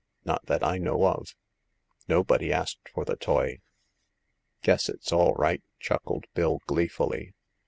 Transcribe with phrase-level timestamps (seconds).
[0.25, 1.35] "Not that I know of.
[2.07, 3.59] Nobody asked for the toy.""
[4.63, 7.35] Guess it's all right," chuckled Bill, gleefully.